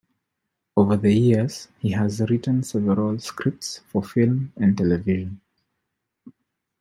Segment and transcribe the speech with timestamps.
[0.75, 5.39] Over the years, he has written several scripts for film and television.